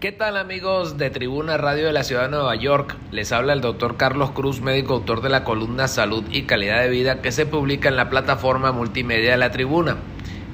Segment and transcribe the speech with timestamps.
[0.00, 2.96] ¿Qué tal amigos de Tribuna Radio de la Ciudad de Nueva York?
[3.10, 6.88] Les habla el doctor Carlos Cruz, médico autor de la columna Salud y Calidad de
[6.88, 9.98] Vida que se publica en la plataforma multimedia de la Tribuna.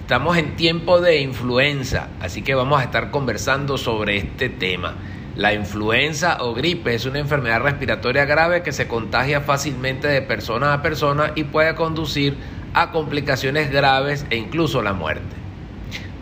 [0.00, 4.96] Estamos en tiempo de influenza, así que vamos a estar conversando sobre este tema.
[5.36, 10.72] La influenza o gripe es una enfermedad respiratoria grave que se contagia fácilmente de persona
[10.72, 12.36] a persona y puede conducir
[12.74, 15.36] a complicaciones graves e incluso la muerte.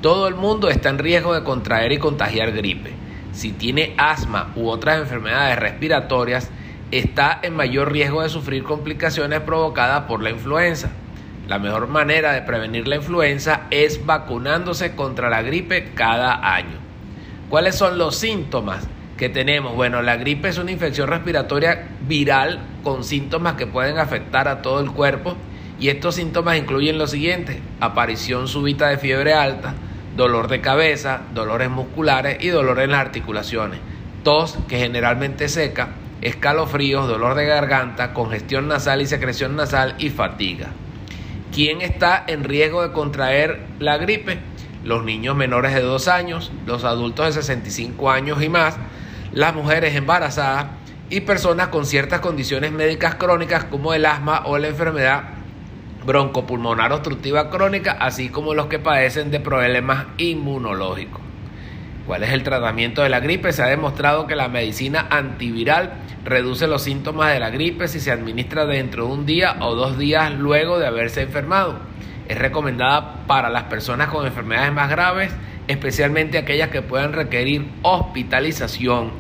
[0.03, 3.04] Todo el mundo está en riesgo de contraer y contagiar gripe
[3.35, 6.51] si tiene asma u otras enfermedades respiratorias,
[6.91, 10.91] está en mayor riesgo de sufrir complicaciones provocadas por la influenza.
[11.49, 16.79] La mejor manera de prevenir la influenza es vacunándose contra la gripe cada año.
[17.51, 19.75] ¿Cuáles son los síntomas que tenemos?
[19.75, 24.81] Bueno, la gripe es una infección respiratoria viral con síntomas que pueden afectar a todo
[24.81, 25.37] el cuerpo
[25.79, 29.75] y estos síntomas incluyen los siguientes, aparición súbita de fiebre alta,
[30.17, 33.81] dolor de cabeza, dolores musculares y dolor en las articulaciones,
[34.23, 35.91] tos que generalmente seca,
[36.21, 40.69] escalofríos, dolor de garganta, congestión nasal y secreción nasal y fatiga.
[41.53, 44.39] ¿Quién está en riesgo de contraer la gripe?
[44.85, 48.77] Los niños menores de 2 años, los adultos de 65 años y más,
[49.33, 50.67] las mujeres embarazadas
[51.11, 55.25] y personas con ciertas condiciones médicas crónicas como el asma o la enfermedad
[56.07, 61.21] broncopulmonar obstructiva crónica, así como los que padecen de problemas inmunológicos.
[62.07, 63.53] ¿Cuál es el tratamiento de la gripe?
[63.53, 65.95] Se ha demostrado que la medicina antiviral
[66.25, 69.97] reduce los síntomas de la gripe si se administra dentro de un día o dos
[69.97, 71.79] días luego de haberse enfermado.
[72.29, 75.33] Es recomendada para las personas con enfermedades más graves,
[75.67, 79.11] especialmente aquellas que puedan requerir hospitalización.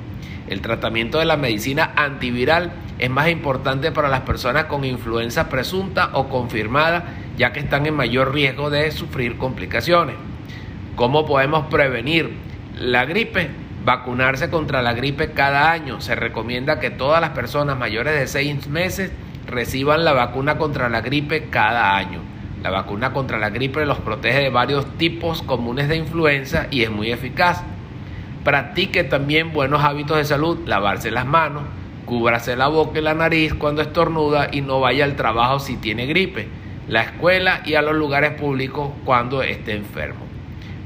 [0.48, 6.10] El tratamiento de la medicina antiviral es más importante para las personas con influenza presunta
[6.12, 7.04] o confirmada,
[7.36, 10.16] ya que están en mayor riesgo de sufrir complicaciones.
[10.94, 12.30] ¿Cómo podemos prevenir
[12.78, 13.50] la gripe?
[13.84, 16.00] Vacunarse contra la gripe cada año.
[16.00, 19.10] Se recomienda que todas las personas mayores de 6 meses
[19.46, 22.20] reciban la vacuna contra la gripe cada año.
[22.62, 26.90] La vacuna contra la gripe los protege de varios tipos comunes de influenza y es
[26.90, 27.62] muy eficaz.
[28.42, 31.64] Practique también buenos hábitos de salud, lavarse las manos,
[32.06, 36.04] Cúbrase la boca y la nariz cuando estornuda y no vaya al trabajo si tiene
[36.06, 36.48] gripe,
[36.86, 40.26] la escuela y a los lugares públicos cuando esté enfermo.